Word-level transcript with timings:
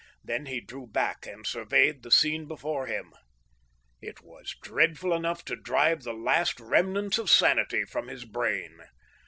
Then 0.23 0.47
he 0.47 0.59
drew 0.61 0.87
back 0.87 1.27
and 1.27 1.45
surveyed 1.45 2.01
the 2.01 2.09
scene 2.09 2.47
before 2.47 2.87
him. 2.87 3.13
It 4.01 4.19
was 4.23 4.55
dreadful 4.59 5.13
enough 5.13 5.45
to 5.45 5.55
drive 5.55 6.01
the 6.01 6.13
last 6.15 6.59
remnants 6.59 7.19
of 7.19 7.29
sanity 7.29 7.83
from 7.83 8.07
his 8.07 8.25
brain. 8.25 8.79